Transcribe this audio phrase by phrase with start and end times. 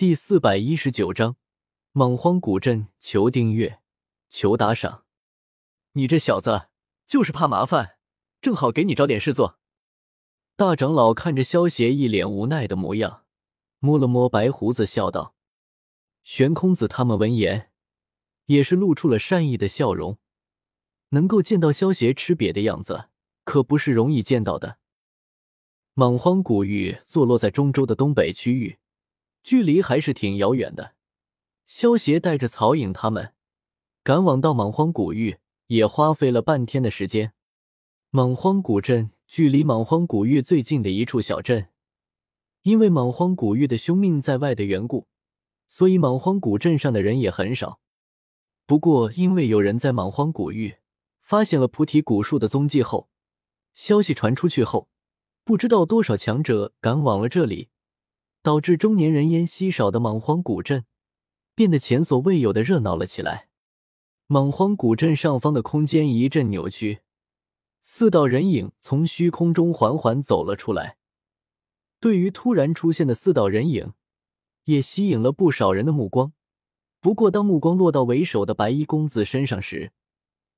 [0.00, 1.36] 第四百一十九章，
[1.92, 3.80] 莽荒古镇，求订阅，
[4.30, 5.04] 求打赏。
[5.92, 6.68] 你这小子
[7.06, 7.98] 就是怕麻烦，
[8.40, 9.58] 正好给你找点事做。
[10.56, 13.26] 大长老看着萧邪一脸无奈的模样，
[13.78, 15.34] 摸了摸白胡子，笑道
[16.24, 17.70] ：“玄空子他们闻言，
[18.46, 20.16] 也是露出了善意的笑容。
[21.10, 23.10] 能够见到萧邪吃瘪的样子，
[23.44, 24.78] 可不是容易见到的。
[25.92, 28.78] 莽荒古域坐落在中州的东北区域。”
[29.42, 30.94] 距离还是挺遥远的。
[31.66, 33.32] 萧协带着曹颖他们
[34.02, 37.32] 赶往到莽荒古域，也花费了半天的时间。
[38.10, 41.68] 莽荒古镇距离莽荒古域最近的一处小镇，
[42.62, 45.06] 因为莽荒古域的凶命在外的缘故，
[45.68, 47.80] 所以莽荒古镇上的人也很少。
[48.66, 50.78] 不过，因为有人在莽荒古域
[51.20, 53.08] 发现了菩提古树的踪迹后，
[53.74, 54.88] 消息传出去后，
[55.44, 57.68] 不知道多少强者赶往了这里。
[58.42, 60.84] 导致中年人烟稀少的莽荒古镇
[61.54, 63.48] 变得前所未有的热闹了起来。
[64.26, 67.00] 莽荒古镇上方的空间一阵扭曲，
[67.82, 70.96] 四道人影从虚空中缓缓走了出来。
[71.98, 73.92] 对于突然出现的四道人影，
[74.64, 76.32] 也吸引了不少人的目光。
[77.00, 79.92] 不过，当目光落到为首的白衣公子身上时，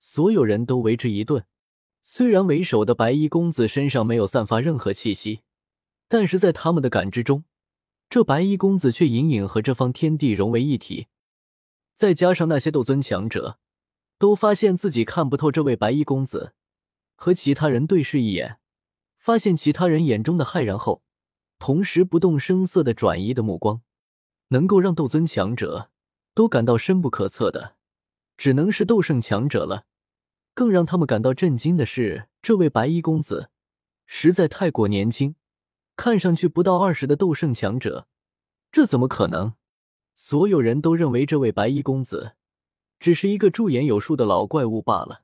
[0.00, 1.44] 所有人都为之一顿。
[2.02, 5.42] 虽然为首的白衣公子身上没有散发任何气息，
[6.08, 7.44] 但是在他们的感知中，
[8.12, 11.06] 这白衣公子却隐隐和这方天地融为一体，
[11.94, 13.58] 再加上那些斗尊强者，
[14.18, 16.52] 都发现自己看不透这位白衣公子。
[17.16, 18.58] 和其他人对视一眼，
[19.16, 21.02] 发现其他人眼中的骇然后，
[21.58, 23.80] 同时不动声色的转移的目光，
[24.48, 25.88] 能够让斗尊强者
[26.34, 27.76] 都感到深不可测的，
[28.36, 29.86] 只能是斗圣强者了。
[30.52, 33.48] 更让他们感到震惊的是，这位白衣公子
[34.04, 35.34] 实在太过年轻。
[35.96, 38.08] 看上去不到二十的斗圣强者，
[38.70, 39.54] 这怎么可能？
[40.14, 42.36] 所有人都认为这位白衣公子
[42.98, 45.22] 只是一个驻颜有术的老怪物罢了。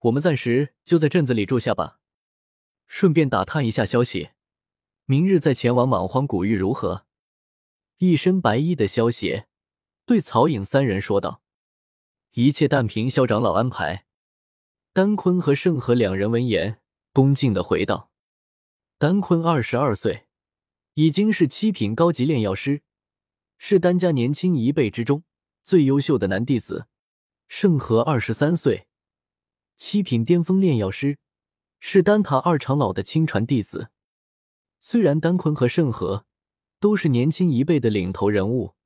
[0.00, 2.00] 我们暂时就在镇子里住下吧，
[2.86, 4.30] 顺便打探一下消息，
[5.06, 7.06] 明日再前往莽荒古域如何？
[7.98, 9.46] 一身白衣的萧邪
[10.04, 11.42] 对曹颖三人说道
[12.34, 14.06] ：“一切但凭萧长老安排。”
[14.92, 16.80] 丹坤和盛和两人闻言，
[17.12, 18.11] 恭敬的回道。
[19.02, 20.28] 丹坤二十二岁，
[20.94, 22.82] 已经是七品高级炼药师，
[23.58, 25.24] 是丹家年轻一辈之中
[25.64, 26.86] 最优秀的男弟子。
[27.48, 28.86] 盛和二十三岁，
[29.76, 31.18] 七品巅峰炼药师，
[31.80, 33.90] 是丹塔二长老的亲传弟子。
[34.78, 36.24] 虽然丹坤和盛和
[36.78, 38.76] 都是年轻一辈的领头人物，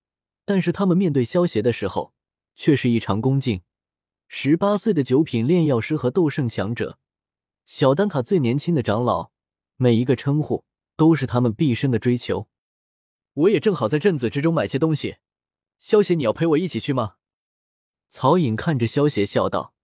[0.47, 2.15] 但是他们面对萧邪的时候
[2.55, 3.61] 却是异常恭敬。
[4.29, 6.99] 十八岁的九品炼药师和斗圣强者，
[7.67, 9.36] 小丹塔最年轻的长老。
[9.77, 10.65] 每一个称呼
[10.97, 12.49] 都是他们毕生的追求。
[13.35, 15.19] 我也正好在镇子之中买些东西，
[15.79, 17.17] 萧邪，你要陪我一起去吗？
[18.09, 19.75] 曹颖看着萧邪笑道：“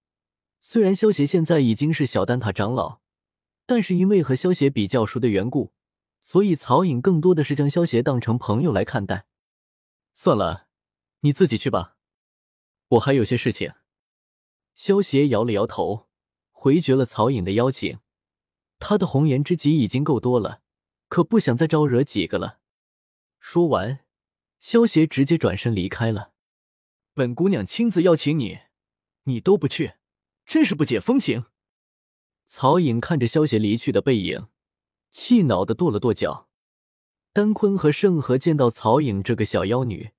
[0.60, 3.00] 虽然萧邪现在已经是小丹塔长老，
[3.66, 5.75] 但是因为和萧邪比较熟的缘故，
[6.22, 9.26] 所以曹颖更多的是将萧邪当成朋友来看待。
[10.14, 10.69] 算了，
[11.20, 11.97] 你自己去吧，
[12.88, 13.75] 我还有些事情。”
[14.75, 16.08] 萧邪摇了摇头，
[16.50, 17.98] 回绝了曹颖的邀请。
[18.84, 20.60] 他的红颜知己已经够多了，
[21.06, 22.59] 可不想再招惹几个了。
[23.38, 24.00] 说完，
[24.59, 26.32] 萧协直接转身离开了。
[27.15, 28.59] 本姑娘亲自邀请你，
[29.22, 29.94] 你都不去，
[30.44, 31.44] 真是不解风情。
[32.44, 34.48] 曹颖看着萧协离去的背影，
[35.12, 36.49] 气恼的跺了跺脚。
[37.32, 40.10] 丹坤和盛和见到曹颖这个小妖女，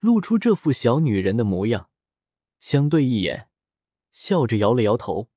[0.00, 1.88] 露出这副小女人的模样，
[2.58, 3.48] 相对一眼，
[4.10, 5.30] 笑着摇了摇头。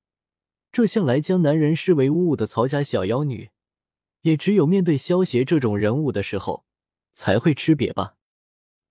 [0.74, 3.50] 这向来将男人视为污物的曹家小妖女，
[4.22, 6.64] 也只有面对萧协这种人物的时候，
[7.12, 8.16] 才会吃瘪吧。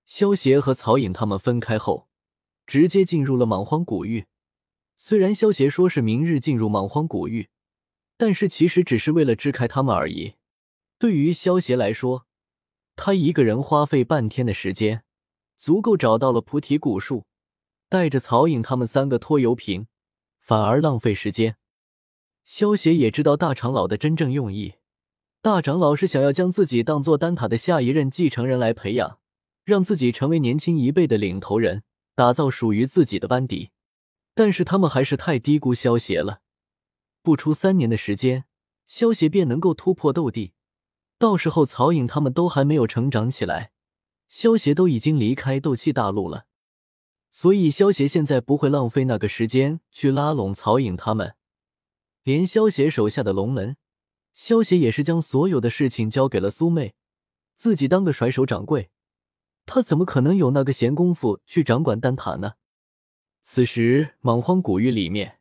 [0.05, 2.07] 萧协和曹颖他们分开后，
[2.65, 4.27] 直接进入了莽荒古域。
[4.95, 7.49] 虽然萧协说是明日进入莽荒古域，
[8.15, 10.35] 但是其实只是为了支开他们而已。
[10.97, 12.25] 对于萧协来说，
[12.95, 15.03] 他一个人花费半天的时间，
[15.57, 17.25] 足够找到了菩提古树，
[17.89, 19.87] 带着曹颖他们三个拖油瓶，
[20.39, 21.57] 反而浪费时间。
[22.43, 24.75] 萧协也知道大长老的真正用意，
[25.41, 29.19] 大长老是想要将自己当做丹塔的下一任继承人来培养，
[29.63, 31.83] 让自己成为年轻一辈的领头人，
[32.15, 33.71] 打造属于自己的班底。
[34.35, 36.41] 但是他们还是太低估萧协了，
[37.21, 38.45] 不出三年的时间，
[38.85, 40.53] 萧协便能够突破斗帝，
[41.19, 43.71] 到时候曹颖他们都还没有成长起来，
[44.27, 46.45] 萧协都已经离开斗气大陆了，
[47.29, 51.35] 所以萧协现在不会浪费那个时间去拉拢曹颖他们。
[52.23, 53.75] 连萧协手下的龙门，
[54.31, 56.95] 萧协也是将所有的事情交给了苏妹，
[57.55, 58.89] 自己当个甩手掌柜，
[59.65, 62.53] 他怎么可能有那个闲工夫去掌管丹塔呢？
[63.41, 65.39] 此时，莽荒古域里面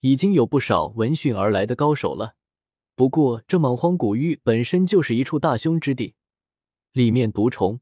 [0.00, 2.36] 已经有不少闻讯而来的高手了。
[2.94, 6.16] 不过，这莽荒古域本身就是一处大凶之地，
[6.92, 7.80] 里面毒虫、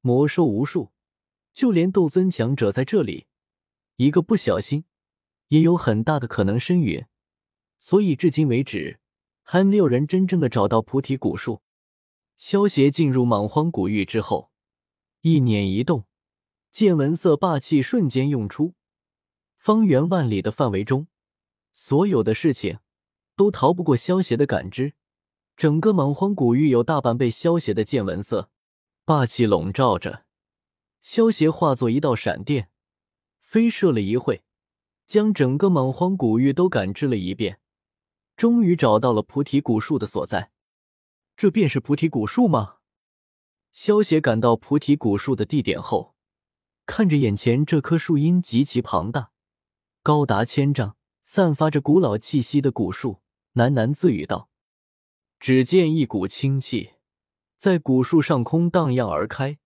[0.00, 0.92] 魔兽无数，
[1.52, 3.26] 就连斗尊强者在这里，
[3.96, 4.86] 一个不小心，
[5.48, 7.06] 也有很大的可能身陨。
[7.86, 8.98] 所以，至今为止，
[9.42, 11.60] 还没有人真正的找到菩提古树。
[12.34, 14.50] 萧协进入莽荒古域之后。
[15.20, 16.06] 一捻一动，
[16.70, 18.72] 见闻色霸气瞬间用出，
[19.58, 21.08] 方圆万里的范围中，
[21.74, 22.78] 所有的事情
[23.36, 24.94] 都逃不过萧邪的感知。
[25.54, 28.48] 整个莽荒古域有大半被萧邪的见闻色
[29.04, 30.24] 霸气笼罩着。
[31.02, 32.70] 萧邪化作一道闪电，
[33.36, 34.42] 飞射了一会，
[35.06, 37.60] 将整个莽荒古域都感知了一遍，
[38.36, 40.50] 终于找到了菩提古树的所在。
[41.36, 42.76] 这便是菩提古树吗？
[43.72, 46.14] 萧协赶到菩提古树的地点后，
[46.86, 49.32] 看着眼前这棵树荫极其庞大，
[50.02, 53.20] 高达千丈，散发着古老气息的古树，
[53.54, 54.48] 喃喃自语道
[55.40, 56.92] ：“只见一股清气
[57.56, 59.58] 在古树上空荡漾而开，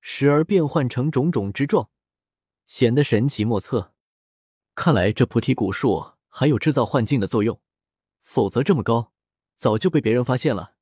[0.00, 1.90] 时而变换成种种之状，
[2.64, 3.92] 显得神奇莫测。
[4.76, 7.60] 看来这菩提古树还有制造幻境的作用，
[8.28, 9.14] 否则这么高，
[9.56, 10.74] 早就被别人发现了。”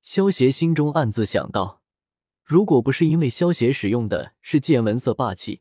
[0.00, 1.82] 萧协心中暗自想到。
[2.42, 5.60] 如果不是因为萧协使用的是见闻色霸气，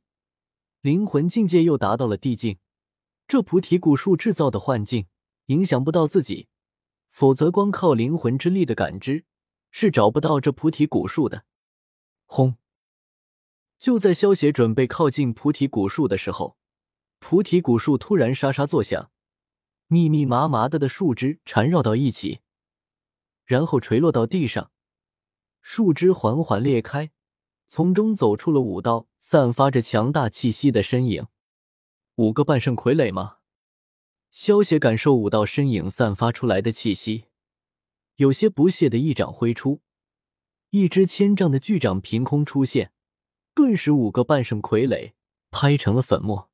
[0.79, 2.57] 灵魂境界又达到了地境，
[3.27, 5.07] 这菩提古树制造的幻境
[5.47, 6.47] 影响不到自己，
[7.11, 9.25] 否则光靠灵魂之力的感知
[9.71, 11.45] 是找不到这菩提古树的。
[12.25, 12.55] 轰！
[13.77, 16.57] 就在萧协准备靠近菩提古树的时候，
[17.19, 19.11] 菩提古树突然沙沙作响，
[19.87, 22.39] 密密麻麻的的树枝缠绕到一起，
[23.45, 24.71] 然后垂落到地上。
[25.61, 27.11] 树枝缓缓裂开，
[27.67, 31.27] 从中走出了五道散发着强大气息的身影。
[32.15, 33.37] 五个半圣傀儡吗？
[34.29, 37.25] 萧邪感受五道身影散发出来的气息，
[38.15, 39.81] 有些不屑的一掌挥出，
[40.71, 42.91] 一只千丈的巨掌凭空出现，
[43.53, 45.13] 顿时五个半圣傀儡
[45.51, 46.49] 拍成了粉末。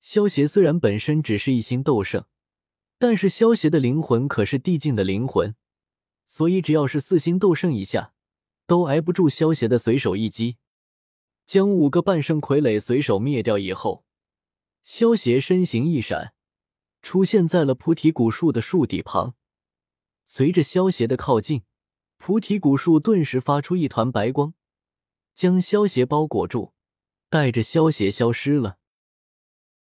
[0.00, 2.26] 萧邪虽然本身只是一星斗圣，
[3.00, 5.56] 但是萧邪的灵魂可是地境的灵魂，
[6.26, 8.12] 所以只要是四星斗圣以下。
[8.66, 10.56] 都挨不住萧邪的随手一击，
[11.44, 14.04] 将五个半圣傀儡随手灭掉以后，
[14.84, 16.34] 萧邪身形一闪，
[17.02, 19.34] 出现在了菩提古树的树底旁。
[20.24, 21.64] 随着萧邪的靠近，
[22.16, 24.54] 菩提古树顿时发出一团白光，
[25.34, 26.72] 将萧邪包裹住，
[27.28, 28.78] 带着萧邪消失了。